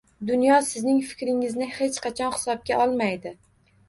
[0.27, 3.35] Dunyo sizning fikringizni hech qachon hisobga olmaydi